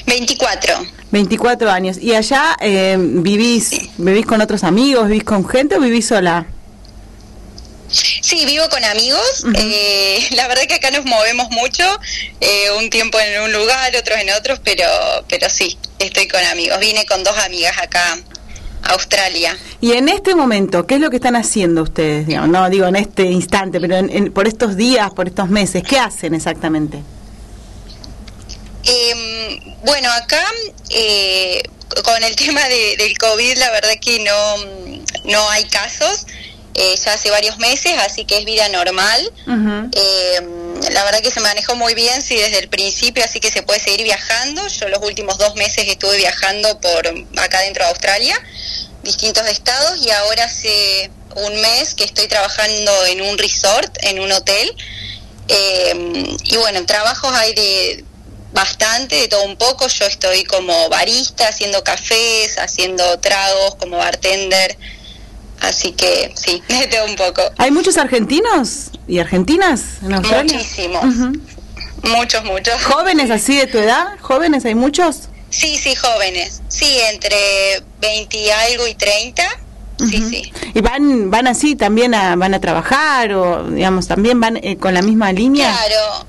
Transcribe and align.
24. 0.07 0.75
24 1.13 1.71
años. 1.71 1.99
¿Y 1.99 2.17
allá 2.17 2.57
eh, 2.61 2.97
vivís, 2.99 3.91
vivís 3.97 4.27
con 4.27 4.41
otros 4.41 4.65
amigos, 4.65 5.07
vivís 5.07 5.23
con 5.23 5.49
gente 5.49 5.77
o 5.77 5.81
vivís 5.81 6.09
sola? 6.09 6.47
Sí, 8.33 8.47
vivo 8.47 8.67
con 8.71 8.83
amigos. 8.83 9.45
Eh, 9.57 10.27
la 10.37 10.49
verdad 10.49 10.63
que 10.67 10.73
acá 10.77 10.91
nos 10.91 11.05
movemos 11.05 11.51
mucho, 11.51 11.85
eh, 12.41 12.71
un 12.79 12.89
tiempo 12.89 13.21
en 13.21 13.43
un 13.43 13.53
lugar, 13.53 13.95
otros 13.95 14.19
en 14.19 14.31
otros, 14.31 14.59
pero, 14.65 14.87
pero 15.29 15.51
sí, 15.51 15.77
estoy 15.99 16.29
con 16.29 16.43
amigos. 16.47 16.79
Vine 16.81 17.05
con 17.05 17.23
dos 17.25 17.37
amigas 17.37 17.77
acá 17.77 18.19
a 18.85 18.93
Australia. 18.93 19.55
Y 19.83 19.93
en 19.93 20.09
este 20.09 20.35
momento, 20.35 20.87
¿qué 20.87 20.95
es 20.95 21.01
lo 21.03 21.11
que 21.11 21.17
están 21.17 21.37
haciendo 21.37 21.83
ustedes? 21.83 22.27
Digamos, 22.27 22.49
no 22.49 22.71
digo 22.71 22.87
en 22.87 22.97
este 22.97 23.25
instante, 23.25 23.79
pero 23.81 23.97
en- 23.99 24.09
en- 24.09 24.33
por 24.33 24.49
estos 24.49 24.77
días, 24.79 25.11
por 25.13 25.29
estos 25.29 25.51
meses, 25.51 25.83
¿qué 25.87 25.99
hacen 25.99 26.35
exactamente? 26.35 27.03
Eh, 28.85 29.61
bueno, 29.85 30.11
acá 30.11 30.43
eh, 30.89 31.63
con 32.03 32.23
el 32.25 32.35
tema 32.37 32.67
de- 32.67 32.97
del 32.97 33.19
COVID, 33.19 33.59
la 33.59 33.71
verdad 33.73 33.93
que 34.01 34.21
no, 34.21 34.57
no 35.25 35.51
hay 35.51 35.65
casos. 35.65 36.25
Eh, 36.75 36.97
ya 36.97 37.13
hace 37.13 37.31
varios 37.31 37.59
meses, 37.59 37.93
así 37.99 38.25
que 38.25 38.39
es 38.39 38.45
vida 38.45 38.69
normal. 38.69 39.33
Eh, 39.93 40.41
la 40.91 41.05
verdad 41.05 41.21
que 41.21 41.31
se 41.31 41.41
manejó 41.41 41.77
muy 41.77 41.95
bien, 41.95 42.23
sí, 42.23 42.37
desde 42.37 42.59
el 42.59 42.69
principio, 42.69 43.25
así 43.25 43.41
que 43.41 43.51
se 43.51 43.63
puede 43.63 43.81
seguir 43.81 44.05
viajando. 44.05 44.67
Yo 44.69 44.89
los 44.89 45.01
últimos 45.03 45.39
dos 45.39 45.55
meses 45.55 45.87
estuve 45.87 46.17
viajando 46.17 46.81
por 46.81 47.07
acá 47.39 47.61
dentro 47.61 47.85
de 47.85 47.91
Australia, 47.91 48.39
distintos 49.03 49.47
estados, 49.49 50.05
y 50.05 50.11
ahora 50.11 50.45
hace 50.45 51.11
un 51.37 51.61
mes 51.61 51.95
que 51.95 52.05
estoy 52.05 52.27
trabajando 52.29 53.07
en 53.07 53.23
un 53.23 53.39
resort, 53.39 53.97
en 54.03 54.21
un 54.21 54.33
hotel. 54.33 54.75
Eh, 55.49 56.37
y 56.45 56.57
bueno, 56.57 56.85
trabajos 56.87 57.33
hay 57.35 57.55
de 57.55 58.05
bastante, 58.53 59.17
de 59.17 59.29
todo 59.29 59.45
un 59.45 59.57
poco. 59.57 59.89
Yo 59.89 60.07
estoy 60.07 60.45
como 60.45 60.89
barista, 60.89 61.49
haciendo 61.49 61.83
cafés, 61.85 62.59
haciendo 62.59 63.19
tragos, 63.19 63.75
como 63.77 63.99
bartender. 63.99 64.77
Así 65.63 65.93
que 65.93 66.33
sí, 66.35 66.63
de 66.69 66.87
todo 66.89 67.05
un 67.07 67.17
poco. 67.17 67.43
¿Hay 67.59 67.71
muchos 67.71 67.97
argentinos 67.97 68.91
y 69.07 69.19
argentinas 69.19 70.03
en 70.03 70.15
Australia? 70.15 70.59
Muchísimos. 70.59 71.05
Muchos, 72.03 72.45
muchos. 72.45 72.83
¿Jóvenes 72.83 73.31
así 73.31 73.57
de 73.57 73.67
tu 73.67 73.79
edad? 73.79 74.19
¿Jóvenes 74.21 74.65
hay 74.65 74.75
muchos? 74.75 75.29
Sí, 75.51 75.77
sí, 75.77 75.95
jóvenes. 75.95 76.63
Sí, 76.69 76.99
entre 77.13 77.37
20 78.01 78.37
y 78.37 78.51
algo 78.51 78.89
y 78.89 78.95
30. 78.95 79.43
Sí, 79.99 80.19
sí. 80.29 80.53
¿Y 80.75 80.81
van 80.81 81.31
van 81.31 81.47
así 81.47 81.77
también 81.77 82.13
a, 82.15 82.35
van 82.35 82.55
a 82.55 82.61
trabajar 82.61 83.33
o 83.35 83.71
digamos 83.71 84.09
también 84.09 84.41
van 84.41 84.57
eh, 84.57 84.77
con 84.79 84.95
la 84.95 85.03
misma 85.03 85.33
línea? 85.33 85.71
Claro. 85.71 86.27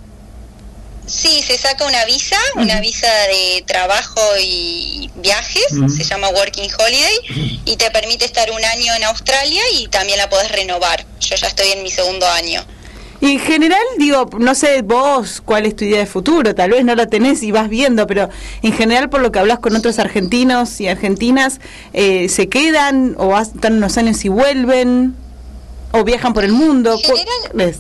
Sí, 1.06 1.42
se 1.46 1.58
saca 1.58 1.86
una 1.86 2.06
visa, 2.06 2.38
una 2.56 2.80
visa 2.80 3.08
de 3.28 3.64
trabajo 3.68 4.22
y 4.42 5.10
viajes, 5.16 5.66
se 5.96 6.04
llama 6.04 6.30
Working 6.30 6.70
Holiday, 6.80 7.60
y 7.66 7.76
te 7.76 7.92
permite 7.92 8.26
estar 8.26 8.50
un 8.52 8.64
año 8.64 8.94
en 8.96 9.04
Australia 9.04 9.62
y 9.74 9.88
también 9.88 10.18
la 10.18 10.30
podés 10.30 10.52
renovar. 10.52 11.06
Yo 11.20 11.36
ya 11.36 11.48
estoy 11.48 11.68
en 11.72 11.84
mi 11.84 11.92
segundo 11.92 12.26
año. 12.28 12.64
Y 13.20 13.32
en 13.32 13.40
general, 13.40 13.80
digo, 13.98 14.30
no 14.38 14.54
sé 14.56 14.82
vos 14.82 15.42
cuál 15.46 15.66
es 15.66 15.76
tu 15.78 15.86
idea 15.86 16.00
de 16.00 16.06
futuro, 16.06 16.56
tal 16.56 16.72
vez 16.72 16.84
no 16.84 16.94
la 16.96 17.06
tenés 17.08 17.42
y 17.44 17.52
vas 17.52 17.70
viendo, 17.70 18.06
pero 18.08 18.30
en 18.62 18.74
general 18.74 19.10
por 19.10 19.22
lo 19.22 19.32
que 19.32 19.40
hablas 19.40 19.60
con 19.60 19.76
otros 19.76 19.98
argentinos 20.00 20.82
y 20.82 20.88
argentinas, 20.90 21.60
eh, 21.94 22.28
¿se 22.28 22.50
quedan 22.50 23.16
o 23.18 23.38
están 23.40 23.74
unos 23.78 23.98
años 23.98 24.24
y 24.26 24.30
vuelven? 24.30 25.16
¿O 25.92 26.04
viajan 26.04 26.34
por 26.34 26.44
el 26.44 26.52
mundo? 26.52 26.96
¿Cu- 26.96 27.02
General- 27.16 27.52
ves? 27.54 27.78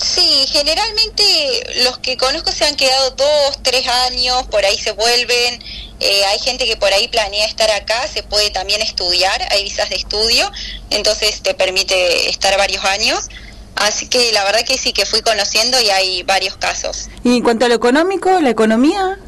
Sí, 0.00 0.46
generalmente 0.48 1.82
los 1.84 1.98
que 1.98 2.16
conozco 2.16 2.52
se 2.52 2.64
han 2.64 2.76
quedado 2.76 3.10
dos, 3.10 3.58
tres 3.62 3.86
años, 3.88 4.46
por 4.46 4.64
ahí 4.64 4.78
se 4.78 4.92
vuelven. 4.92 5.62
Eh, 6.00 6.24
hay 6.26 6.38
gente 6.38 6.64
que 6.66 6.76
por 6.76 6.92
ahí 6.92 7.08
planea 7.08 7.46
estar 7.46 7.70
acá, 7.72 8.06
se 8.06 8.22
puede 8.22 8.50
también 8.50 8.80
estudiar, 8.80 9.42
hay 9.50 9.64
visas 9.64 9.90
de 9.90 9.96
estudio, 9.96 10.50
entonces 10.90 11.42
te 11.42 11.54
permite 11.54 12.28
estar 12.30 12.56
varios 12.56 12.84
años. 12.84 13.28
Así 13.74 14.08
que 14.08 14.32
la 14.32 14.44
verdad 14.44 14.64
que 14.64 14.76
sí 14.78 14.92
que 14.92 15.06
fui 15.06 15.22
conociendo 15.22 15.80
y 15.80 15.90
hay 15.90 16.22
varios 16.24 16.56
casos. 16.56 17.08
Y 17.24 17.36
en 17.36 17.42
cuanto 17.42 17.64
a 17.64 17.68
lo 17.68 17.74
económico, 17.74 18.40
la 18.40 18.50
economía, 18.50 19.18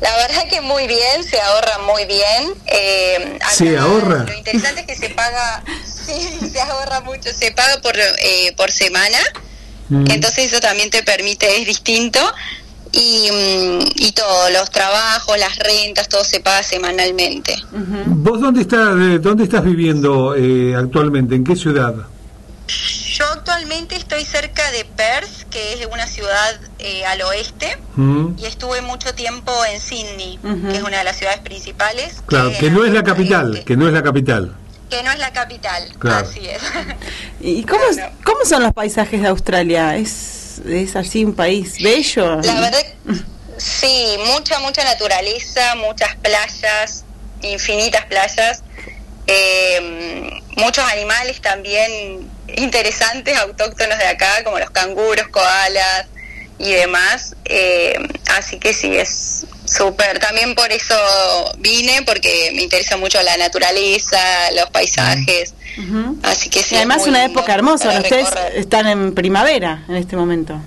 La 0.00 0.14
verdad 0.16 0.46
que 0.48 0.60
muy 0.60 0.86
bien, 0.86 1.24
se 1.24 1.40
ahorra 1.40 1.78
muy 1.78 2.04
bien. 2.04 2.54
Eh, 2.66 3.38
acá 3.40 3.50
¿Se 3.50 3.76
ahorra? 3.78 4.24
Lo 4.24 4.34
interesante 4.34 4.80
es 4.82 4.86
que 4.86 4.94
se 4.96 5.08
paga, 5.10 5.64
sí, 6.40 6.50
se 6.50 6.60
ahorra 6.60 7.00
mucho, 7.00 7.30
se 7.32 7.50
paga 7.52 7.80
por, 7.82 7.96
eh, 7.98 8.52
por 8.56 8.70
semana. 8.70 9.18
Mm. 9.88 10.10
Entonces 10.10 10.46
eso 10.52 10.60
también 10.60 10.90
te 10.90 11.02
permite, 11.02 11.60
es 11.60 11.66
distinto. 11.66 12.20
Y, 12.92 13.28
mm, 13.30 13.80
y 13.96 14.12
todo, 14.12 14.50
los 14.50 14.70
trabajos, 14.70 15.36
las 15.38 15.56
rentas, 15.58 16.08
todo 16.08 16.24
se 16.24 16.40
paga 16.40 16.62
semanalmente. 16.62 17.54
¿Vos 18.06 18.40
dónde 18.40 18.62
estás, 18.62 18.94
eh, 18.98 19.18
dónde 19.18 19.44
estás 19.44 19.64
viviendo 19.64 20.34
eh, 20.36 20.74
actualmente? 20.74 21.34
¿En 21.34 21.44
qué 21.44 21.56
ciudad? 21.56 21.94
Yo 23.12 23.24
actualmente 23.32 23.96
estoy 23.96 24.24
cerca 24.24 24.70
de 24.72 24.84
Perth, 24.84 25.44
que 25.50 25.74
es 25.74 25.86
una 25.92 26.06
ciudad 26.06 26.58
eh, 26.78 27.04
al 27.06 27.22
oeste, 27.22 27.76
Mm. 27.96 28.38
y 28.38 28.44
estuve 28.46 28.80
mucho 28.82 29.14
tiempo 29.14 29.52
en 29.72 29.80
Sydney, 29.80 30.38
que 30.70 30.76
es 30.76 30.82
una 30.82 30.98
de 30.98 31.04
las 31.04 31.16
ciudades 31.16 31.40
principales. 31.40 32.16
Claro, 32.26 32.50
en 32.50 32.58
que 32.58 32.70
no 32.70 32.84
es 32.84 32.92
la 32.92 33.02
capital, 33.02 33.54
este. 33.54 33.64
que 33.64 33.76
no 33.76 33.86
es 33.88 33.94
la 33.94 34.02
capital. 34.02 34.54
Que 34.90 35.02
no 35.02 35.10
es 35.12 35.18
la 35.18 35.32
capital, 35.32 35.92
Claro. 35.98 36.28
así 36.28 36.48
es. 36.48 36.62
¿y 37.40 37.64
cómo, 37.64 37.84
Claro. 37.92 38.12
cómo 38.24 38.44
son 38.44 38.62
los 38.62 38.72
paisajes 38.72 39.20
de 39.20 39.28
Australia? 39.28 39.96
¿Es, 39.96 40.60
es 40.66 40.94
así 40.96 41.24
un 41.24 41.34
país 41.34 41.76
bello? 41.82 42.40
La 42.42 42.60
verdad, 42.60 42.84
sí, 43.58 44.16
mucha, 44.26 44.58
mucha 44.60 44.84
naturaleza, 44.84 45.74
muchas 45.74 46.14
playas, 46.16 47.04
infinitas 47.42 48.04
playas, 48.06 48.62
eh, 49.26 50.30
muchos 50.56 50.84
animales 50.92 51.40
también 51.40 52.30
interesantes, 52.56 53.36
autóctonos 53.38 53.98
de 53.98 54.06
acá, 54.06 54.44
como 54.44 54.58
los 54.58 54.70
canguros, 54.70 55.26
koalas 55.28 56.06
y 56.58 56.72
demás. 56.72 57.34
eh, 57.44 57.94
así 58.36 58.58
que 58.58 58.72
sí, 58.72 58.96
es 58.96 59.46
súper. 59.66 60.18
También 60.18 60.54
por 60.54 60.70
eso 60.72 60.94
vine, 61.58 62.02
porque 62.02 62.52
me 62.54 62.62
interesa 62.62 62.96
mucho 62.96 63.20
la 63.22 63.36
naturaleza, 63.36 64.18
los 64.52 64.70
paisajes. 64.70 65.54
Así 66.22 66.48
que 66.50 66.62
sí. 66.62 66.74
Y 66.74 66.78
además 66.78 67.02
es 67.02 67.08
una 67.08 67.24
época 67.24 67.54
hermosa, 67.54 67.92
¿no? 67.92 68.00
ustedes 68.00 68.28
están 68.54 68.86
en 68.86 69.14
primavera 69.14 69.84
en 69.88 69.96
este 69.96 70.16
momento. 70.16 70.60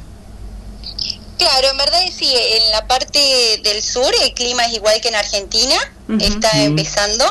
Claro, 1.40 1.70
en 1.72 1.78
verdad 1.78 2.00
sí, 2.14 2.30
en 2.36 2.72
la 2.72 2.86
parte 2.86 3.20
del 3.64 3.82
sur 3.82 4.12
el 4.24 4.34
clima 4.34 4.66
es 4.66 4.74
igual 4.74 5.00
que 5.02 5.08
en 5.08 5.16
Argentina, 5.16 5.76
está 6.20 6.62
empezando 6.62 7.24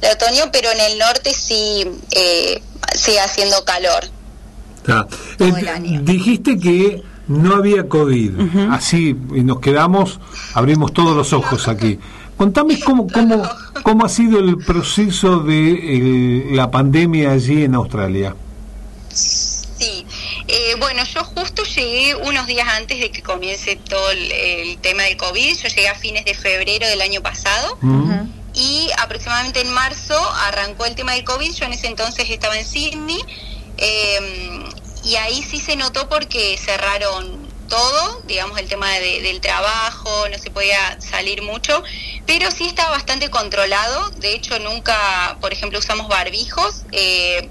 el 0.00 0.10
otoño, 0.10 0.50
pero 0.52 0.70
en 0.72 0.80
el 0.80 0.98
norte 0.98 1.32
sí 1.32 1.86
eh, 2.10 2.60
sigue 2.94 3.20
haciendo 3.20 3.64
calor. 3.64 4.04
Eh, 5.38 6.00
dijiste 6.02 6.58
que 6.58 7.02
no 7.28 7.54
había 7.54 7.88
COVID, 7.88 8.70
así 8.70 9.16
y 9.34 9.42
nos 9.42 9.60
quedamos, 9.60 10.20
abrimos 10.54 10.92
todos 10.92 11.16
los 11.16 11.32
ojos 11.32 11.68
aquí. 11.68 11.98
Contame 12.36 12.80
cómo, 12.80 13.06
cómo, 13.06 13.42
cómo 13.82 14.04
ha 14.04 14.08
sido 14.08 14.40
el 14.40 14.58
proceso 14.58 15.40
de 15.40 16.48
la 16.52 16.70
pandemia 16.70 17.32
allí 17.32 17.64
en 17.64 17.74
Australia. 17.74 18.34
Sí, 19.12 20.06
eh, 20.48 20.74
bueno, 20.78 21.02
yo 21.04 21.24
justo 21.24 21.62
llegué 21.64 22.14
unos 22.14 22.46
días 22.46 22.66
antes 22.68 22.98
de 22.98 23.10
que 23.10 23.22
comience 23.22 23.76
todo 23.76 24.10
el, 24.10 24.78
tema 24.80 25.04
del 25.04 25.16
COVID, 25.16 25.56
yo 25.56 25.68
llegué 25.68 25.88
a 25.88 25.94
fines 25.94 26.24
de 26.24 26.34
febrero 26.34 26.86
del 26.86 27.00
año 27.00 27.20
pasado. 27.22 27.78
Y 28.54 28.90
aproximadamente 28.98 29.62
en 29.62 29.72
marzo 29.72 30.14
arrancó 30.46 30.84
el 30.84 30.94
tema 30.94 31.12
del 31.12 31.24
COVID, 31.24 31.52
yo 31.52 31.64
en 31.64 31.72
ese 31.72 31.86
entonces 31.86 32.28
estaba 32.28 32.58
en 32.58 32.66
Sydney, 32.66 33.18
em, 33.78 34.64
y 35.04 35.16
ahí 35.16 35.42
sí 35.42 35.58
se 35.58 35.76
notó 35.76 36.08
porque 36.08 36.56
cerraron 36.58 37.52
todo, 37.72 38.20
digamos, 38.26 38.58
el 38.58 38.68
tema 38.68 38.90
del 38.90 39.40
trabajo, 39.40 40.28
no 40.28 40.38
se 40.38 40.50
podía 40.50 41.00
salir 41.00 41.40
mucho, 41.40 41.82
pero 42.26 42.50
sí 42.50 42.66
estaba 42.66 42.90
bastante 42.90 43.30
controlado. 43.30 44.10
De 44.10 44.34
hecho, 44.34 44.58
nunca, 44.58 45.38
por 45.40 45.54
ejemplo, 45.54 45.78
usamos 45.78 46.06
barbijos. 46.08 46.82
Eh, 46.92 47.48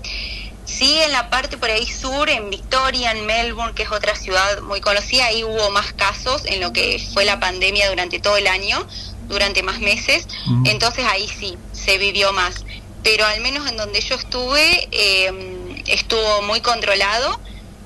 sí, 0.66 1.00
en 1.02 1.12
la 1.12 1.32
parte 1.32 1.58
por 1.58 1.72
ahí 1.72 1.88
sur, 1.88 2.30
en 2.30 2.52
Victoria, 2.52 3.12
en 3.14 3.26
Melbourne, 3.26 3.74
que 3.74 3.82
es 3.82 3.92
otra 3.92 4.16
ciudad 4.16 4.62
muy 4.62 4.80
conocida, 4.80 5.26
ahí 5.26 5.44
hubo 5.44 5.72
más 5.72 5.92
casos 5.94 6.46
en 6.46 6.62
lo 6.62 6.72
que 6.72 7.04
fue 7.14 7.26
la 7.26 7.40
pandemia 7.40 7.90
durante 7.90 8.20
todo 8.20 8.38
el 8.38 8.46
año, 8.46 8.86
durante 9.28 9.64
más 9.64 9.80
meses. 9.80 10.28
Entonces 10.66 11.04
ahí 11.10 11.28
sí, 11.28 11.58
se 11.72 11.98
vivió 11.98 12.32
más. 12.32 12.64
Pero 13.02 13.26
al 13.26 13.42
menos 13.42 13.68
en 13.68 13.76
donde 13.76 14.00
yo 14.02 14.14
estuve, 14.14 14.88
eh, 14.92 15.51
estuvo 15.88 16.42
muy 16.44 16.62
controlado 16.62 17.40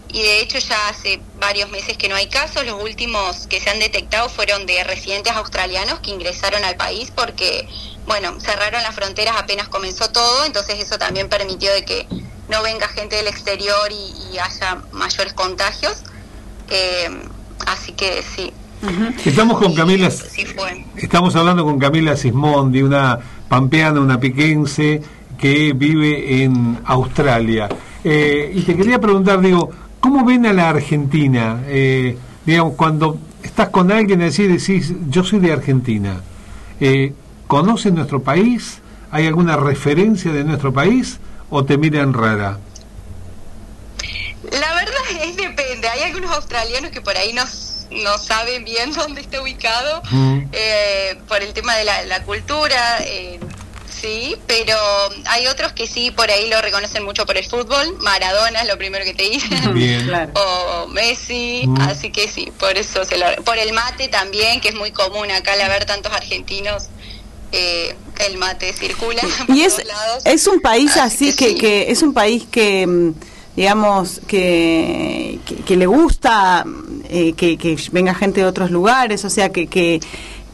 y 0.09 0.21
de 0.21 0.39
hecho 0.39 0.59
ya 0.59 0.87
hace 0.87 1.19
varios 1.39 1.69
meses 1.69 1.97
que 1.97 2.07
no 2.07 2.15
hay 2.15 2.27
casos. 2.27 2.65
Los 2.65 2.81
últimos 2.81 3.47
que 3.47 3.59
se 3.59 3.69
han 3.69 3.79
detectado 3.79 4.29
fueron 4.29 4.65
de 4.65 4.83
residentes 4.83 5.33
australianos 5.33 5.99
que 5.99 6.11
ingresaron 6.11 6.63
al 6.63 6.77
país 6.77 7.11
porque, 7.13 7.67
bueno, 8.07 8.39
cerraron 8.39 8.81
las 8.81 8.95
fronteras 8.95 9.35
apenas 9.37 9.67
comenzó 9.67 10.09
todo, 10.11 10.45
entonces 10.45 10.79
eso 10.79 10.97
también 10.97 11.27
permitió 11.27 11.73
de 11.73 11.83
que 11.83 12.07
no 12.49 12.63
venga 12.63 12.87
gente 12.87 13.17
del 13.17 13.27
exterior 13.27 13.91
y, 13.91 14.37
haya 14.37 14.81
mayores 14.91 15.33
contagios. 15.33 15.97
Eh, 16.69 17.09
así 17.65 17.91
que 17.91 18.23
sí. 18.35 18.53
Estamos 19.25 19.59
con 19.59 19.73
Camila. 19.73 20.09
Estamos 20.95 21.35
hablando 21.35 21.63
con 21.63 21.79
Camila 21.79 22.15
Sismondi, 22.15 22.83
una 22.83 23.19
pampeana, 23.49 23.99
una 23.99 24.19
piquense 24.19 25.01
que 25.37 25.73
vive 25.73 26.43
en 26.43 26.79
Australia. 26.85 27.69
Eh, 28.03 28.51
y 28.53 28.61
te 28.61 28.75
quería 28.75 28.99
preguntar, 28.99 29.41
digo, 29.41 29.71
¿Cómo 30.05 30.23
ven 30.23 30.45
a 30.45 30.53
la 30.53 30.69
Argentina? 30.69 31.63
Eh, 31.65 32.15
digamos, 32.45 32.75
cuando 32.75 33.17
estás 33.41 33.69
con 33.69 33.91
alguien 33.91 34.21
y 34.21 34.29
decís, 34.29 34.93
yo 35.09 35.23
soy 35.23 35.39
de 35.39 35.51
Argentina, 35.51 36.21
eh, 36.79 37.11
¿conocen 37.47 37.95
nuestro 37.95 38.21
país? 38.21 38.81
¿Hay 39.09 39.25
alguna 39.25 39.57
referencia 39.57 40.31
de 40.31 40.43
nuestro 40.43 40.71
país 40.71 41.17
o 41.49 41.65
te 41.65 41.79
miran 41.79 42.13
rara? 42.13 42.59
La 44.51 44.75
verdad 44.75 45.23
es 45.23 45.37
depende. 45.37 45.87
Hay 45.87 46.03
algunos 46.03 46.29
australianos 46.35 46.91
que 46.91 47.01
por 47.01 47.17
ahí 47.17 47.33
no, 47.33 47.41
no 48.03 48.17
saben 48.19 48.63
bien 48.63 48.93
dónde 48.95 49.21
está 49.21 49.41
ubicado 49.41 50.03
eh, 50.51 51.17
por 51.27 51.41
el 51.41 51.51
tema 51.53 51.73
de 51.77 51.83
la, 51.83 52.03
la 52.03 52.21
cultura. 52.21 52.99
Eh, 53.01 53.39
sí, 54.05 54.35
pero 54.47 54.75
hay 55.25 55.47
otros 55.47 55.73
que 55.73 55.87
sí, 55.87 56.11
por 56.11 56.29
ahí 56.29 56.47
lo 56.49 56.61
reconocen 56.61 57.03
mucho 57.03 57.25
por 57.25 57.37
el 57.37 57.45
fútbol. 57.45 57.97
Maradona 57.99 58.61
es 58.61 58.67
lo 58.67 58.77
primero 58.77 59.03
que 59.03 59.13
te 59.13 59.23
dicen. 59.23 59.55
O 60.35 60.87
Messi, 60.87 61.63
mm. 61.65 61.81
así 61.81 62.11
que 62.11 62.27
sí, 62.27 62.51
por 62.59 62.77
eso 62.77 63.03
se 63.05 63.17
lo... 63.17 63.25
Por 63.43 63.57
el 63.57 63.73
mate 63.73 64.07
también, 64.07 64.61
que 64.61 64.69
es 64.69 64.75
muy 64.75 64.91
común 64.91 65.31
acá 65.31 65.53
al 65.53 65.61
haber 65.61 65.85
tantos 65.85 66.11
argentinos. 66.13 66.89
Eh, 67.51 67.95
el 68.27 68.37
mate 68.37 68.73
circula. 68.73 69.21
Y 69.47 69.61
es, 69.63 69.81
es 70.25 70.47
un 70.47 70.59
país 70.59 70.97
así, 70.97 71.35
que, 71.35 71.55
que, 71.55 71.91
es 71.91 72.01
un 72.01 72.13
país 72.13 72.45
que 72.49 72.85
mm, 72.85 73.13
digamos, 73.55 74.21
que, 74.27 75.39
que, 75.65 75.77
le 75.77 75.85
gusta 75.85 76.65
eh, 77.09 77.33
que, 77.33 77.57
que 77.57 77.77
venga 77.91 78.13
gente 78.13 78.41
de 78.41 78.47
otros 78.47 78.69
lugares, 78.69 79.23
o 79.23 79.29
sea, 79.29 79.49
que, 79.49 79.67
que, 79.67 80.01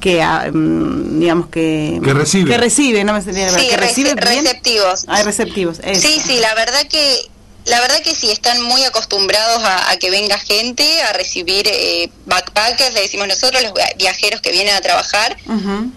que 0.02 0.22
ah, 0.22 0.50
mm, 0.52 1.20
digamos 1.20 1.48
que 1.48 2.02
que 2.04 2.14
recibe. 2.14 2.52
que 2.52 2.58
recibe 2.58 3.04
no 3.06 3.14
me 3.14 3.22
sí, 3.22 3.32
que 3.70 3.78
recibe 3.78 4.14
receptivos. 4.16 5.06
Hay 5.08 5.24
receptivos 5.24 5.80
sí 5.94 6.20
sí 6.20 6.40
la 6.40 6.54
verdad 6.56 6.86
que 6.90 7.30
la 7.66 7.80
verdad 7.80 8.02
que 8.02 8.16
sí 8.16 8.32
están 8.32 8.60
muy 8.64 8.84
acostumbrados 8.84 9.62
a, 9.64 9.96
que 9.98 10.10
venga 10.10 10.38
gente 10.40 11.04
a 11.04 11.14
recibir 11.14 11.68
eh, 11.68 12.10
backpackers 12.26 12.94
le 12.96 13.02
decimos 13.02 13.28
nosotros 13.28 13.62
los 13.62 13.74
viajeros 13.98 14.42
que 14.42 14.52
vienen 14.52 14.74
a 14.74 14.82
trabajar. 14.82 15.38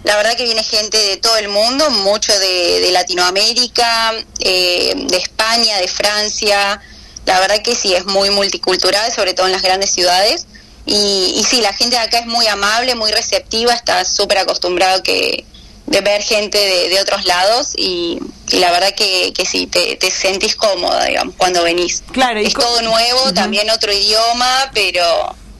La 0.04 0.16
verdad 0.16 0.36
que 0.36 0.44
viene 0.44 0.62
gente 0.62 0.98
de 0.98 1.16
todo 1.16 1.38
el 1.38 1.48
mundo 1.48 1.88
mucho 1.90 2.38
de, 2.38 2.90
Latinoamérica 2.92 4.12
eh, 4.40 4.92
de 4.94 5.16
España 5.16 5.78
de 5.78 5.88
Francia. 5.88 6.82
La 7.24 7.40
verdad 7.40 7.62
que 7.62 7.74
sí 7.74 7.94
es 7.94 8.04
muy 8.04 8.28
multicultural 8.28 9.10
sobre 9.10 9.32
todo 9.32 9.46
en 9.46 9.52
las 9.52 9.62
grandes 9.62 9.88
ciudades 9.88 10.46
y, 10.86 11.34
y 11.36 11.44
sí, 11.44 11.60
la 11.60 11.72
gente 11.72 11.96
de 11.96 12.02
acá 12.02 12.18
es 12.18 12.26
muy 12.26 12.46
amable, 12.46 12.94
muy 12.94 13.10
receptiva, 13.10 13.72
está 13.72 14.04
súper 14.04 14.38
acostumbrado 14.38 15.02
que, 15.02 15.44
de 15.86 16.00
ver 16.00 16.22
gente 16.22 16.58
de, 16.58 17.00
otros 17.00 17.24
lados 17.24 17.72
y, 17.76 18.18
la 18.52 18.70
verdad 18.70 18.94
que, 18.94 19.32
que 19.32 19.44
sí, 19.44 19.66
te, 19.66 19.96
te, 19.96 20.10
sentís 20.10 20.56
cómoda, 20.56 21.04
digamos, 21.06 21.34
cuando 21.36 21.62
venís. 21.62 22.02
Claro, 22.12 22.40
es 22.40 22.54
todo 22.54 22.82
nuevo, 22.82 23.32
también 23.32 23.70
otro 23.70 23.92
idioma, 23.92 24.70
pero 24.72 25.02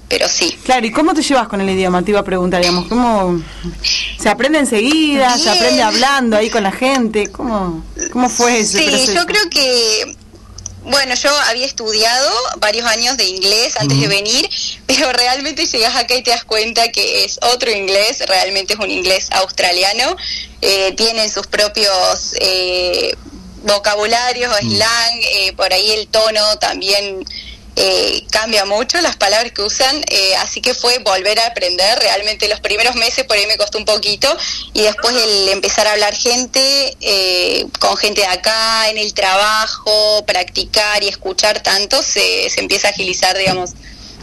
pero 0.09 0.29
sí. 0.29 0.57
Claro, 0.65 0.87
¿y 0.87 0.93
cómo 0.93 1.15
te 1.15 1.23
llevas 1.23 1.49
con 1.49 1.61
el 1.61 1.69
idioma? 1.69 2.03
Te 2.03 2.11
iba 2.11 2.21
a 2.21 2.25
preguntar, 2.25 2.61
digamos, 2.61 2.87
¿cómo 2.87 3.43
se 4.19 4.29
aprende 4.29 4.59
enseguida? 4.59 5.37
¿Se 5.39 5.51
aprende 5.51 5.83
hablando 5.83 6.37
ahí 6.37 6.51
con 6.51 6.63
la 6.63 6.73
gente? 6.73 7.29
¿Cómo, 7.33 7.83
cómo 8.13 8.29
fue 8.29 8.61
eso? 8.61 8.79
Sí, 8.79 9.09
yo 9.13 9.27
creo 9.27 9.49
que 9.51 10.17
bueno, 10.85 11.15
yo 11.15 11.31
había 11.49 11.67
estudiado 11.67 12.31
varios 12.59 12.87
años 12.87 13.17
de 13.17 13.25
inglés 13.25 13.75
antes 13.79 13.99
de 13.99 14.07
venir, 14.07 14.49
pero 14.87 15.13
realmente 15.13 15.67
llegas 15.67 15.97
acá 15.97 16.15
y 16.15 16.23
te 16.23 16.31
das 16.31 16.45
cuenta 16.45 16.89
que 16.89 17.25
es 17.25 17.39
otro 17.43 17.71
inglés, 17.71 18.23
realmente 18.27 18.75
es 18.75 18.79
un 18.79 18.91
inglés 18.91 19.29
australiano, 19.33 20.17
eh, 20.61 20.93
tienen 20.93 21.31
sus 21.31 21.47
propios 21.47 22.35
eh, 22.41 23.15
vocabularios, 23.63 24.53
mm. 24.63 24.71
slang, 24.71 25.21
eh, 25.23 25.53
por 25.57 25.73
ahí 25.73 25.91
el 25.93 26.07
tono 26.09 26.59
también 26.59 27.25
eh, 27.77 28.25
cambia 28.31 28.65
mucho 28.65 29.01
las 29.01 29.17
palabras 29.17 29.53
que 29.53 29.63
usan, 29.63 29.97
eh, 30.09 30.37
así 30.37 30.61
que 30.61 30.75
fue 30.75 30.99
volver 31.01 31.39
a 31.41 31.47
aprender. 31.47 31.99
Realmente 31.99 32.49
los 32.49 32.61
primeros 32.61 32.95
meses 32.95 33.25
por 33.25 33.37
ahí 33.37 33.47
me 33.47 33.57
costó 33.57 33.79
un 33.79 33.85
poquito 33.85 34.29
y 34.73 34.83
después 34.83 35.15
el 35.17 35.49
empezar 35.49 35.87
a 35.87 35.93
hablar 35.93 36.15
gente, 36.15 36.97
eh, 37.01 37.67
con 37.81 37.97
gente 37.97 38.21
de 38.21 38.29
acá, 38.29 38.89
en 38.91 38.99
el 38.99 39.13
trabajo, 39.13 40.25
practicar 40.27 41.03
y 41.03 41.09
escuchar 41.09 41.61
tanto, 41.61 42.03
se, 42.03 42.49
se 42.49 42.61
empieza 42.61 42.89
a 42.89 42.91
agilizar, 42.93 43.37
digamos, 43.37 43.71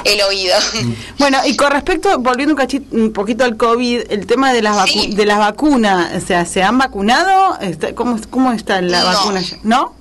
el 0.05 0.21
oído. 0.21 0.55
Bueno, 1.17 1.37
y 1.45 1.55
con 1.55 1.71
respecto, 1.71 2.17
volviendo 2.17 2.55
un, 2.91 3.13
poquito 3.13 3.43
al 3.43 3.55
COVID, 3.55 4.11
el 4.11 4.25
tema 4.25 4.53
de 4.53 4.63
las, 4.63 4.85
de 4.85 5.25
las 5.25 5.37
vacunas, 5.37 6.23
o 6.23 6.25
sea, 6.25 6.45
¿se 6.45 6.63
han 6.63 6.79
vacunado? 6.79 7.59
¿Cómo, 7.93 8.19
cómo 8.31 8.51
está 8.53 8.81
la 8.81 9.03
vacuna? 9.03 9.43
¿No? 9.61 10.00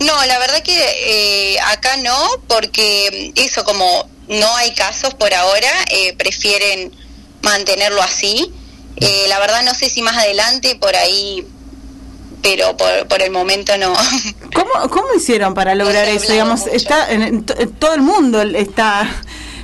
No, 0.00 0.26
la 0.26 0.38
verdad 0.38 0.62
que 0.62 0.72
eh, 1.04 1.60
acá 1.72 1.96
no, 1.98 2.16
porque 2.48 3.32
eso 3.36 3.64
como 3.64 4.08
no 4.28 4.56
hay 4.56 4.74
casos 4.74 5.14
por 5.14 5.32
ahora, 5.34 5.68
eh, 5.90 6.14
prefieren 6.16 6.90
mantenerlo 7.42 8.02
así. 8.02 8.50
Eh, 8.96 9.26
la 9.28 9.38
verdad 9.38 9.62
no 9.62 9.74
sé 9.74 9.90
si 9.90 10.02
más 10.02 10.16
adelante 10.16 10.76
por 10.76 10.96
ahí, 10.96 11.46
pero 12.42 12.76
por, 12.76 13.06
por 13.08 13.20
el 13.20 13.30
momento 13.30 13.76
no. 13.76 13.92
¿Cómo, 14.54 14.88
cómo 14.88 15.14
hicieron 15.14 15.52
para 15.52 15.74
lograr 15.74 16.08
eso? 16.08 16.32
Digamos, 16.32 16.66
está 16.66 17.10
en, 17.10 17.44
todo 17.44 17.94
el 17.94 18.02
mundo 18.02 18.40
está 18.40 19.06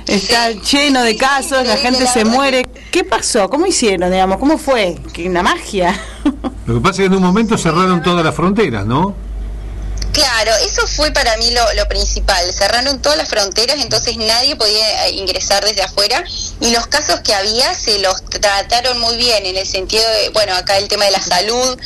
está 0.05 0.51
lleno 0.51 1.03
de 1.03 1.17
casos, 1.17 1.65
la 1.65 1.77
gente 1.77 2.05
se 2.07 2.25
muere. 2.25 2.63
¿Qué 2.91 3.03
pasó? 3.03 3.49
¿Cómo 3.49 3.65
hicieron, 3.65 4.11
digamos? 4.11 4.37
¿Cómo 4.37 4.57
fue? 4.57 4.97
¿Qué 5.13 5.27
una 5.27 5.43
magia? 5.43 5.99
Lo 6.65 6.75
que 6.75 6.79
pasa 6.81 6.91
es 6.91 6.97
que 6.97 7.05
en 7.05 7.15
un 7.15 7.23
momento 7.23 7.57
cerraron 7.57 8.01
todas 8.03 8.23
las 8.23 8.35
fronteras, 8.35 8.85
¿no? 8.85 9.26
Claro, 10.13 10.51
eso 10.65 10.87
fue 10.87 11.11
para 11.11 11.37
mí 11.37 11.51
lo, 11.51 11.87
principal. 11.87 12.51
Cerraron 12.53 13.01
todas 13.01 13.17
las 13.17 13.29
fronteras, 13.29 13.77
entonces 13.79 14.17
nadie 14.17 14.55
podía 14.55 15.07
eh, 15.07 15.11
ingresar 15.11 15.63
desde 15.63 15.83
afuera 15.83 16.23
y 16.59 16.71
los 16.71 16.87
casos 16.87 17.19
que 17.21 17.33
había 17.33 17.73
se 17.75 17.99
los 17.99 18.23
trataron 18.25 18.99
muy 18.99 19.15
bien 19.17 19.45
en 19.45 19.57
el 19.57 19.67
sentido 19.67 20.03
de, 20.09 20.29
bueno, 20.29 20.55
acá 20.55 20.77
el 20.77 20.87
tema 20.87 21.05
de 21.05 21.11
la 21.11 21.21
salud 21.21 21.77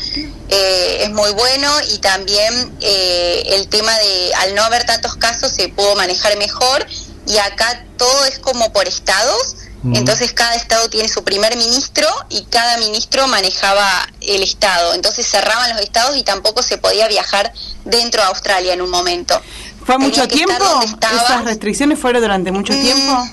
eh, 0.49 0.99
es 1.01 1.09
muy 1.11 1.31
bueno 1.31 1.69
y 1.93 1.97
también 1.99 2.77
eh, 2.81 3.43
el 3.47 3.67
tema 3.67 3.97
de, 3.99 4.33
al 4.35 4.55
no 4.55 4.63
haber 4.63 4.85
tantos 4.85 5.15
casos, 5.15 5.51
se 5.51 5.69
pudo 5.69 5.95
manejar 5.95 6.37
mejor 6.37 6.85
y 7.27 7.37
acá 7.37 7.85
todo 7.97 8.25
es 8.25 8.39
como 8.39 8.71
por 8.73 8.87
estados, 8.87 9.55
entonces 9.83 10.33
cada 10.33 10.55
estado 10.55 10.89
tiene 10.89 11.09
su 11.09 11.23
primer 11.23 11.55
ministro 11.57 12.07
y 12.29 12.43
cada 12.43 12.77
ministro 12.77 13.27
manejaba 13.27 14.07
el 14.21 14.43
estado, 14.43 14.93
entonces 14.93 15.27
cerraban 15.27 15.71
los 15.71 15.81
estados 15.81 16.15
y 16.17 16.23
tampoco 16.23 16.61
se 16.61 16.77
podía 16.77 17.07
viajar 17.07 17.51
dentro 17.85 18.21
de 18.21 18.27
Australia 18.27 18.73
en 18.73 18.81
un 18.81 18.89
momento. 18.89 19.41
¿Fue 19.83 19.97
mucho 19.97 20.27
tiempo? 20.27 20.53
¿Esas 21.01 21.45
restricciones 21.45 21.97
fueron 21.99 22.21
durante 22.21 22.51
mucho 22.51 22.73
mm, 22.73 22.81
tiempo? 22.81 23.27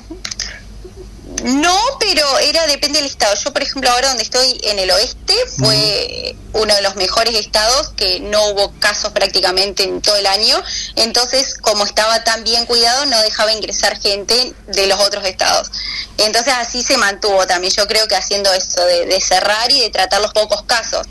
No, 1.48 1.80
pero 1.98 2.38
era 2.40 2.66
depende 2.66 2.98
del 2.98 3.06
estado. 3.06 3.34
Yo, 3.34 3.54
por 3.54 3.62
ejemplo, 3.62 3.90
ahora 3.90 4.08
donde 4.08 4.22
estoy 4.22 4.60
en 4.64 4.78
el 4.78 4.90
oeste, 4.90 5.34
fue 5.56 6.36
uno 6.52 6.74
de 6.74 6.82
los 6.82 6.96
mejores 6.96 7.34
estados 7.36 7.88
que 7.96 8.20
no 8.20 8.48
hubo 8.48 8.70
casos 8.80 9.12
prácticamente 9.12 9.84
en 9.84 10.02
todo 10.02 10.16
el 10.16 10.26
año. 10.26 10.62
Entonces, 10.96 11.56
como 11.56 11.86
estaba 11.86 12.22
tan 12.22 12.44
bien 12.44 12.66
cuidado, 12.66 13.06
no 13.06 13.18
dejaba 13.22 13.50
ingresar 13.50 13.98
gente 13.98 14.52
de 14.66 14.86
los 14.88 15.00
otros 15.00 15.24
estados. 15.24 15.70
Entonces, 16.18 16.52
así 16.54 16.82
se 16.82 16.98
mantuvo 16.98 17.46
también. 17.46 17.72
Yo 17.72 17.86
creo 17.86 18.06
que 18.08 18.16
haciendo 18.16 18.52
eso 18.52 18.84
de, 18.84 19.18
cerrar 19.22 19.72
y 19.72 19.80
de 19.80 19.88
tratar 19.88 20.20
los 20.20 20.34
pocos 20.34 20.64
casos. 20.64 21.06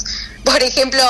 Por 0.45 0.61
ejemplo, 0.61 1.03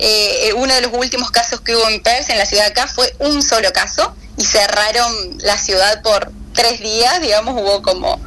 eh, 0.00 0.52
uno 0.56 0.74
de 0.74 0.80
los 0.80 0.92
últimos 0.92 1.30
casos 1.30 1.60
que 1.60 1.76
hubo 1.76 1.88
en 1.88 2.02
Perth, 2.02 2.30
en 2.30 2.38
la 2.38 2.46
ciudad 2.46 2.64
de 2.64 2.70
acá, 2.70 2.88
fue 2.88 3.14
un 3.20 3.44
solo 3.44 3.72
caso 3.72 4.12
y 4.36 4.44
cerraron 4.44 5.38
la 5.38 5.56
ciudad 5.56 6.02
por 6.02 6.32
tres 6.52 6.80
días, 6.80 7.20
digamos, 7.20 7.54
hubo 7.60 7.80
como 7.82 8.20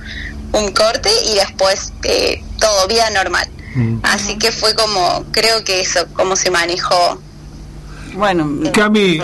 un 0.51 0.71
corte 0.71 1.09
y 1.25 1.35
después 1.35 1.93
eh, 2.03 2.43
todo 2.59 2.87
vida 2.87 3.09
normal. 3.11 3.47
Mm. 3.75 3.97
Así 4.03 4.37
que 4.37 4.51
fue 4.51 4.73
como, 4.75 5.25
creo 5.31 5.63
que 5.63 5.81
eso, 5.81 6.07
cómo 6.13 6.35
se 6.35 6.49
manejó. 6.49 7.19
Bueno, 8.13 8.49
Cami, 8.71 9.19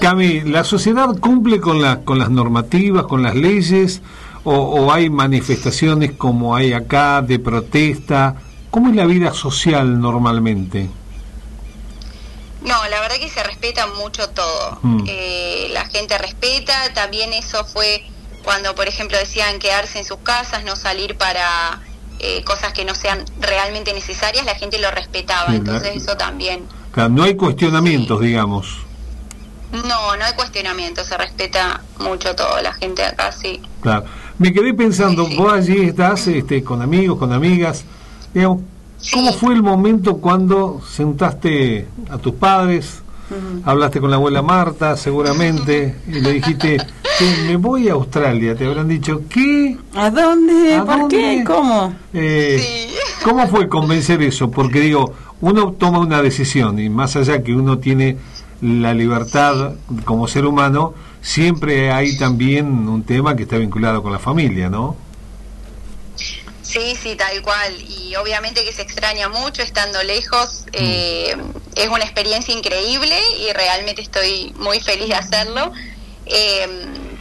Cami, 0.00 0.40
¿la 0.40 0.64
sociedad 0.64 1.08
cumple 1.20 1.60
con, 1.60 1.80
la, 1.80 2.00
con 2.00 2.18
las 2.18 2.28
normativas, 2.28 3.04
con 3.04 3.22
las 3.22 3.36
leyes? 3.36 4.00
O, 4.44 4.90
hay 4.92 5.10
manifestaciones 5.10 6.12
como 6.12 6.56
hay 6.56 6.72
acá 6.72 7.22
de 7.22 7.38
protesta? 7.38 8.36
¿Cómo 8.70 8.90
es 8.90 8.96
la 8.96 9.04
vida 9.04 9.32
social 9.32 10.00
normalmente? 10.00 10.88
No, 12.62 12.88
la 12.88 13.00
verdad 13.00 13.16
que 13.16 13.28
se 13.28 13.42
respeta 13.42 13.86
mucho 13.86 14.28
todo. 14.30 14.78
Mm. 14.82 15.04
Eh, 15.06 15.68
la 15.72 15.84
gente 15.86 16.18
respeta, 16.18 16.92
también 16.94 17.32
eso 17.32 17.64
fue 17.64 18.04
cuando, 18.48 18.74
por 18.74 18.88
ejemplo, 18.88 19.18
decían 19.18 19.58
quedarse 19.58 19.98
en 19.98 20.06
sus 20.06 20.20
casas, 20.20 20.64
no 20.64 20.74
salir 20.74 21.16
para 21.18 21.82
eh, 22.18 22.42
cosas 22.44 22.72
que 22.72 22.86
no 22.86 22.94
sean 22.94 23.22
realmente 23.42 23.92
necesarias, 23.92 24.46
la 24.46 24.54
gente 24.54 24.78
lo 24.78 24.90
respetaba. 24.90 25.54
Entonces 25.54 25.96
eso 25.96 26.16
también. 26.16 26.64
no 27.10 27.24
hay 27.24 27.34
cuestionamientos, 27.34 28.22
digamos. 28.22 28.78
No, 29.70 30.16
no 30.16 30.24
hay 30.24 30.32
cuestionamientos, 30.32 31.08
se 31.08 31.18
respeta 31.18 31.82
mucho 31.98 32.34
todo, 32.34 32.62
la 32.62 32.72
gente 32.72 33.04
acá 33.04 33.32
sí. 33.32 33.60
Claro. 33.82 34.06
Me 34.38 34.50
quedé 34.50 34.72
pensando, 34.72 35.26
vos 35.26 35.52
allí 35.52 35.82
estás 35.82 36.26
este, 36.28 36.64
con 36.64 36.80
amigos, 36.80 37.18
con 37.18 37.34
amigas, 37.34 37.84
digamos, 38.32 38.62
¿cómo 39.12 39.34
fue 39.34 39.52
el 39.52 39.62
momento 39.62 40.16
cuando 40.16 40.80
sentaste 40.88 41.86
a 42.08 42.16
tus 42.16 42.32
padres, 42.32 43.02
hablaste 43.64 44.00
con 44.00 44.08
la 44.08 44.16
abuela 44.16 44.40
Marta, 44.40 44.96
seguramente, 44.96 45.96
y 46.06 46.12
le 46.12 46.32
dijiste, 46.32 46.78
me 47.46 47.56
voy 47.56 47.88
a 47.88 47.92
Australia, 47.92 48.54
te 48.54 48.66
habrán 48.66 48.88
dicho, 48.88 49.22
¿qué? 49.28 49.76
¿A 49.94 50.10
dónde? 50.10 50.80
¿Por 50.84 51.08
qué? 51.08 51.42
¿Cómo? 51.44 51.94
Eh, 52.12 52.90
¿Cómo 53.22 53.48
fue 53.48 53.68
convencer 53.68 54.22
eso? 54.22 54.50
Porque 54.50 54.80
digo, 54.80 55.12
uno 55.40 55.72
toma 55.72 55.98
una 55.98 56.22
decisión 56.22 56.78
y 56.78 56.88
más 56.88 57.16
allá 57.16 57.42
que 57.42 57.52
uno 57.54 57.78
tiene 57.78 58.18
la 58.60 58.94
libertad 58.94 59.74
como 60.04 60.26
ser 60.28 60.44
humano, 60.44 60.94
siempre 61.20 61.92
hay 61.92 62.16
también 62.18 62.66
un 62.88 63.02
tema 63.04 63.36
que 63.36 63.44
está 63.44 63.56
vinculado 63.56 64.02
con 64.02 64.12
la 64.12 64.18
familia, 64.18 64.68
¿no? 64.68 64.96
Sí, 66.62 66.94
sí, 67.00 67.16
tal 67.16 67.40
cual. 67.42 67.74
Y 67.80 68.14
obviamente 68.16 68.62
que 68.62 68.72
se 68.72 68.82
extraña 68.82 69.28
mucho 69.30 69.62
estando 69.62 70.02
lejos. 70.02 70.66
Mm. 70.66 70.70
Eh, 70.74 71.36
es 71.76 71.88
una 71.88 72.04
experiencia 72.04 72.54
increíble 72.54 73.16
y 73.40 73.52
realmente 73.54 74.02
estoy 74.02 74.52
muy 74.58 74.78
feliz 74.80 75.08
de 75.08 75.14
hacerlo. 75.14 75.72
Eh, 76.26 76.68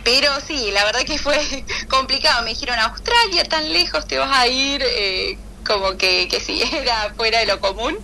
pero 0.08 0.40
sí, 0.40 0.72
la 0.72 0.86
verdad 0.86 1.02
que 1.02 1.18
fue 1.18 1.38
complicado. 1.90 2.42
Me 2.44 2.52
dijeron, 2.52 2.80
Australia, 2.80 3.44
tan 3.44 3.74
lejos 3.74 4.08
te 4.08 4.18
vas 4.18 4.32
a 4.32 4.48
ir. 4.48 4.82
Eh, 4.82 5.38
como 5.66 5.98
que, 5.98 6.30
que 6.30 6.40
sí, 6.40 6.64
era 6.72 7.14
fuera 7.18 7.40
de 7.40 7.46
lo 7.46 7.60
común. 7.60 7.98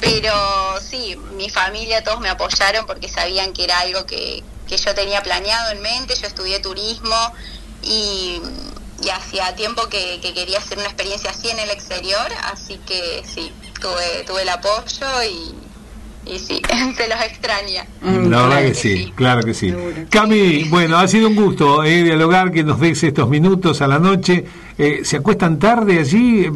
Pero 0.00 0.32
sí, 0.80 1.16
mi 1.36 1.50
familia, 1.50 2.02
todos 2.02 2.20
me 2.20 2.30
apoyaron 2.30 2.86
porque 2.86 3.10
sabían 3.10 3.52
que 3.52 3.64
era 3.64 3.80
algo 3.80 4.06
que, 4.06 4.42
que 4.66 4.78
yo 4.78 4.94
tenía 4.94 5.22
planeado 5.22 5.70
en 5.72 5.82
mente. 5.82 6.14
Yo 6.18 6.26
estudié 6.28 6.60
turismo 6.60 7.34
y 7.82 8.40
hacía 9.12 9.54
tiempo 9.54 9.86
que, 9.90 10.20
quería 10.22 10.56
hacer 10.56 10.78
una 10.78 10.86
experiencia 10.86 11.30
así 11.30 11.50
en 11.50 11.58
el 11.58 11.68
exterior, 11.68 12.26
así 12.44 12.78
que 12.86 13.22
sí, 13.26 13.52
tuve, 13.78 14.24
tuve 14.26 14.42
el 14.42 14.48
apoyo 14.48 15.22
y, 15.24 15.54
y 16.26 16.38
sí, 16.38 16.62
se 16.96 17.08
los 17.08 17.20
extraña. 17.24 17.84
Mm, 18.02 18.30
la 18.30 18.42
verdad 18.42 18.62
que, 18.62 18.74
sí, 18.74 19.12
claro 19.14 19.42
que 19.42 19.54
sí. 19.54 19.74
Cami, 20.10 20.64
bueno, 20.64 20.98
ha 20.98 21.08
sido 21.08 21.28
un 21.28 21.36
gusto 21.36 21.84
eh, 21.84 22.02
dialogar, 22.02 22.50
que 22.50 22.64
nos 22.64 22.80
des 22.80 23.02
estos 23.02 23.28
minutos 23.28 23.82
a 23.82 23.86
la 23.86 23.98
noche. 23.98 24.44
Eh, 24.76 25.00
¿Se 25.04 25.18
acuestan 25.18 25.58
tarde 25.58 26.00
allí? 26.00 26.48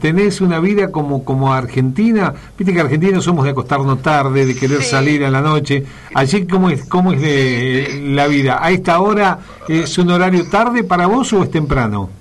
¿Tenés 0.00 0.40
una 0.40 0.58
vida 0.58 0.90
como, 0.90 1.24
como 1.24 1.52
Argentina? 1.52 2.34
Viste 2.58 2.72
que 2.72 2.80
argentinos 2.80 3.24
somos 3.24 3.44
de 3.44 3.50
acostarnos 3.50 4.02
tarde, 4.02 4.46
de 4.46 4.56
querer 4.56 4.82
salir 4.82 5.24
a 5.24 5.30
la 5.30 5.40
noche. 5.40 5.84
¿Allí 6.14 6.46
cómo 6.46 6.70
es, 6.70 6.84
cómo 6.86 7.12
es 7.12 7.20
de, 7.20 8.08
la 8.12 8.26
vida? 8.26 8.58
¿A 8.60 8.70
esta 8.70 9.00
hora 9.00 9.38
es 9.68 9.96
un 9.98 10.10
horario 10.10 10.48
tarde 10.48 10.82
para 10.82 11.06
vos 11.06 11.32
o 11.32 11.44
es 11.44 11.50
temprano? 11.50 12.19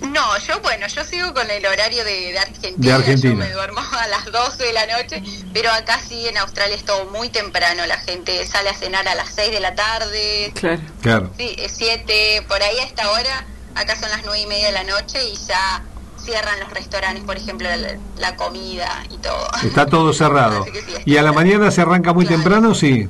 No, 0.00 0.38
yo 0.38 0.60
bueno, 0.60 0.86
yo 0.86 1.04
sigo 1.04 1.32
con 1.32 1.50
el 1.50 1.64
horario 1.64 2.04
de, 2.04 2.38
Argentina. 2.38 2.98
Yo 3.14 3.34
me 3.34 3.50
duermo 3.50 3.80
a 3.92 4.08
las 4.08 4.26
12 4.26 4.62
de 4.62 4.72
la 4.72 4.86
noche, 4.86 5.22
pero 5.52 5.70
acá 5.70 6.00
sí 6.06 6.28
en 6.28 6.36
Australia 6.38 6.76
es 6.76 6.84
todo 6.84 7.06
muy 7.06 7.28
temprano. 7.28 7.86
La 7.86 7.98
gente 7.98 8.44
sale 8.46 8.70
a 8.70 8.74
cenar 8.74 9.08
a 9.08 9.14
las 9.14 9.30
6 9.34 9.52
de 9.52 9.60
la 9.60 9.74
tarde. 9.74 10.52
Claro. 10.54 10.82
claro. 11.00 11.30
Sí, 11.36 11.56
7, 11.66 12.44
por 12.48 12.62
ahí 12.62 12.78
a 12.78 12.84
esta 12.84 13.10
hora. 13.10 13.46
Acá 13.74 13.94
son 13.96 14.08
las 14.10 14.24
9 14.24 14.40
y 14.40 14.46
media 14.46 14.66
de 14.66 14.72
la 14.72 14.84
noche 14.84 15.22
y 15.28 15.36
ya 15.36 15.82
cierran 16.26 16.58
los 16.60 16.70
restaurantes, 16.70 17.24
por 17.24 17.36
ejemplo, 17.36 17.68
la, 18.18 18.36
comida 18.36 19.04
y 19.10 19.18
todo. 19.18 19.48
Está 19.62 19.86
todo 19.86 20.12
cerrado. 20.12 20.66
¿Y 21.04 21.16
a 21.16 21.22
la 21.22 21.32
mañana 21.32 21.70
se 21.70 21.82
arranca 21.82 22.12
muy 22.12 22.26
temprano? 22.26 22.74
Sí. 22.74 23.08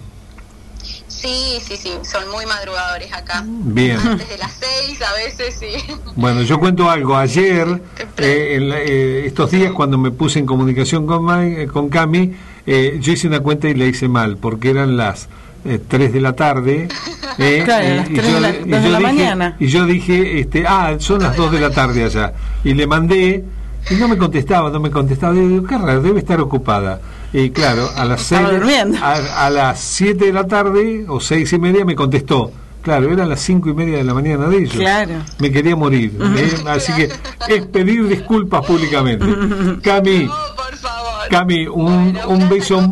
Sí, 1.16 1.58
sí, 1.62 1.76
sí, 1.76 1.92
son 2.02 2.30
muy 2.30 2.44
madrugadores 2.44 3.10
acá. 3.12 3.42
Bien. 3.46 3.96
Desde 4.18 4.36
las 4.36 4.52
seis 4.52 5.00
a 5.00 5.14
veces, 5.14 5.56
sí. 5.58 5.94
Bueno, 6.14 6.42
yo 6.42 6.60
cuento 6.60 6.90
algo. 6.90 7.16
Ayer, 7.16 7.80
eh, 8.18 8.58
eh, 8.60 9.22
estos 9.24 9.50
días, 9.50 9.72
cuando 9.72 9.96
me 9.96 10.10
puse 10.10 10.38
en 10.38 10.46
comunicación 10.46 11.06
con, 11.06 11.42
eh, 11.42 11.66
con 11.68 11.88
Cami, 11.88 12.34
yo 12.66 13.12
hice 13.12 13.28
una 13.28 13.40
cuenta 13.40 13.68
y 13.68 13.74
la 13.74 13.86
hice 13.86 14.08
mal, 14.08 14.36
porque 14.36 14.70
eran 14.70 14.96
las 14.96 15.28
3 15.88 16.12
de 16.12 16.20
la 16.20 16.34
tarde. 16.34 16.88
claro, 17.64 17.96
las 17.96 18.08
3 18.08 18.34
de 18.34 18.40
la, 18.40 18.52
de 18.52 18.88
la 18.88 19.00
mañana. 19.00 19.56
Y 19.58 19.68
yo 19.68 19.86
dije, 19.86 20.40
este, 20.40 20.66
ah, 20.66 20.96
son 20.98 21.22
las 21.22 21.34
2 21.34 21.50
de 21.52 21.60
la 21.60 21.70
tarde 21.70 22.04
allá. 22.04 22.34
Y 22.62 22.74
le 22.74 22.86
mandé, 22.86 23.42
y 23.90 23.94
no 23.94 24.06
me 24.06 24.18
contestaba, 24.18 24.70
no 24.70 24.80
me 24.80 24.90
contestaba. 24.90 25.32
Digo, 25.32 25.66
qué 25.66 25.78
raro, 25.78 26.02
debe 26.02 26.18
estar 26.18 26.40
ocupada. 26.40 27.00
Y 27.32 27.50
claro, 27.50 27.90
a 27.94 28.04
las 28.04 28.22
seis, 28.22 28.40
a, 29.02 29.50
las 29.50 29.80
7 29.80 30.26
de 30.26 30.32
la 30.32 30.46
tarde 30.46 31.04
o 31.08 31.20
seis 31.20 31.52
y 31.52 31.58
media 31.58 31.84
me 31.84 31.94
contestó. 31.94 32.50
Claro, 32.86 33.12
eran 33.12 33.28
las 33.28 33.40
cinco 33.40 33.68
y 33.68 33.74
media 33.74 33.96
de 33.96 34.04
la 34.04 34.14
mañana 34.14 34.46
de 34.46 34.58
ellos. 34.58 34.74
Claro. 34.74 35.14
Me 35.40 35.50
quería 35.50 35.74
morir. 35.74 36.16
¿eh? 36.36 36.54
Así 36.68 36.92
que 36.92 37.10
es 37.48 37.66
pedir 37.66 38.06
disculpas 38.06 38.64
públicamente. 38.64 39.26
Cami, 39.82 40.30
Cami, 41.28 41.66
un, 41.66 42.16
un 42.28 42.48
beso. 42.48 42.88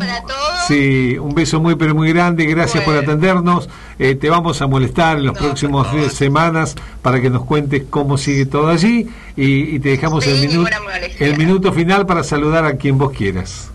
Sí, 0.67 1.17
un 1.17 1.33
beso 1.33 1.61
muy 1.61 1.75
pero 1.75 1.95
muy 1.95 2.11
grande. 2.11 2.45
Gracias 2.45 2.83
por 2.83 2.97
atendernos. 2.97 3.69
Eh, 3.97 4.15
te 4.15 4.29
vamos 4.29 4.61
a 4.61 4.67
molestar 4.67 5.17
en 5.17 5.27
los 5.27 5.37
próximos 5.37 5.87
semanas 6.11 6.75
para 7.01 7.21
que 7.21 7.29
nos 7.29 7.45
cuentes 7.45 7.83
cómo 7.89 8.17
sigue 8.17 8.45
todo 8.45 8.67
allí 8.67 9.07
y, 9.37 9.79
te 9.79 9.89
dejamos 9.89 10.27
el 10.27 10.41
minuto 10.45 10.69
el 11.19 11.37
minuto 11.37 11.71
final 11.71 12.05
para 12.05 12.21
saludar 12.23 12.65
a 12.65 12.75
quien 12.75 12.97
vos 12.97 13.13
quieras. 13.13 13.71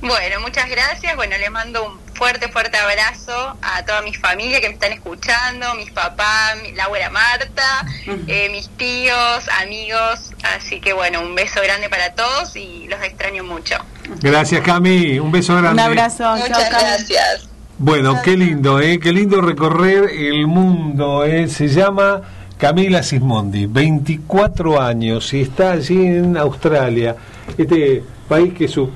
Bueno, 0.00 0.40
muchas 0.40 0.70
gracias. 0.70 1.16
Bueno, 1.16 1.36
les 1.38 1.50
mando 1.50 1.84
un 1.84 1.98
fuerte, 2.14 2.48
fuerte 2.48 2.76
abrazo 2.76 3.56
a 3.62 3.84
toda 3.84 4.02
mi 4.02 4.14
familia 4.14 4.60
que 4.60 4.68
me 4.68 4.74
están 4.74 4.92
escuchando, 4.92 5.74
mis 5.74 5.90
papás, 5.90 6.56
la 6.74 6.84
abuela 6.84 7.10
Marta, 7.10 7.86
eh, 8.26 8.48
mis 8.50 8.68
tíos, 8.70 9.48
amigos. 9.60 10.32
Así 10.56 10.80
que 10.80 10.92
bueno, 10.92 11.20
un 11.20 11.34
beso 11.34 11.60
grande 11.62 11.88
para 11.88 12.12
todos 12.14 12.54
y 12.56 12.86
los 12.88 13.02
extraño 13.02 13.42
mucho. 13.42 13.76
Gracias, 14.20 14.62
Cami. 14.62 15.18
Un 15.18 15.32
beso 15.32 15.56
grande. 15.56 15.82
Un 15.82 15.88
abrazo. 15.88 16.36
Muchas 16.36 16.70
gracias. 16.70 17.48
Bueno, 17.78 18.20
qué 18.24 18.36
lindo, 18.36 18.80
¿eh? 18.80 18.98
Qué 18.98 19.12
lindo 19.12 19.40
recorrer 19.40 20.10
el 20.10 20.46
mundo, 20.46 21.24
¿eh? 21.24 21.48
Se 21.48 21.68
llama 21.68 22.22
Camila 22.56 23.02
Sismondi, 23.04 23.66
24 23.66 24.80
años 24.80 25.32
y 25.32 25.42
está 25.42 25.72
allí 25.72 26.06
en 26.06 26.36
Australia, 26.36 27.14
este 27.56 28.02
país 28.28 28.52
que 28.52 28.68
su 28.68 28.90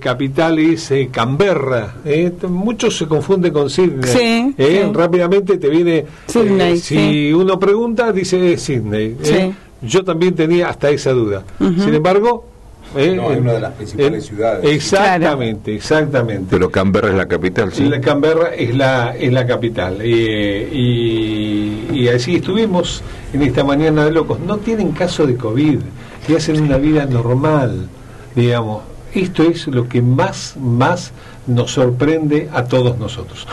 capital 0.00 0.58
es 0.58 0.90
eh, 0.90 1.08
Canberra. 1.10 1.96
Eh, 2.04 2.32
muchos 2.48 2.96
se 2.96 3.06
confunden 3.06 3.52
con 3.52 3.68
Sydney. 3.68 4.54
Eh, 4.56 4.90
rápidamente 4.92 5.58
te 5.58 5.68
viene. 5.68 6.06
Sydney, 6.26 6.78
si 6.78 7.32
uno 7.32 7.58
pregunta, 7.58 8.12
dice 8.12 8.56
Sydney. 8.56 9.16
Yo 9.82 10.04
también 10.04 10.34
tenía 10.34 10.68
hasta 10.70 10.88
esa 10.90 11.10
duda. 11.12 11.44
Sin 11.58 11.94
embargo, 11.94 12.46
es 12.96 13.18
una 13.18 13.52
de 13.52 13.60
las 13.60 13.72
principales 13.72 14.26
ciudades. 14.26 14.64
Exactamente, 14.64 15.74
exactamente. 15.74 16.46
Pero 16.50 16.70
Canberra 16.70 17.10
es 17.10 17.16
la 17.16 17.26
capital, 17.28 17.72
sí. 17.72 17.84
La 17.84 18.00
Canberra 18.00 18.54
es 18.54 18.74
la, 18.74 19.14
es 19.16 19.32
la 19.32 19.46
capital. 19.46 19.98
y, 20.06 21.88
y 21.92 22.08
así 22.08 22.36
estuvimos 22.36 23.02
en 23.32 23.42
esta 23.42 23.64
mañana 23.64 24.04
de 24.04 24.12
locos. 24.12 24.38
No 24.40 24.58
tienen 24.58 24.92
caso 24.92 25.26
de 25.26 25.36
COVID 25.36 25.78
y 26.28 26.34
hacen 26.34 26.60
una 26.60 26.76
vida 26.78 27.06
normal, 27.06 27.88
digamos. 28.36 28.82
Esto 29.14 29.42
es 29.44 29.66
lo 29.66 29.88
que 29.88 30.02
más, 30.02 30.56
más 30.60 31.10
nos 31.46 31.72
sorprende 31.72 32.50
a 32.52 32.64
todos 32.64 32.98
nosotros. 32.98 33.46